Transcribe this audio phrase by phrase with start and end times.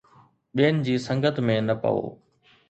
[0.55, 2.01] ٻين جي سنگت ۾ نه پئو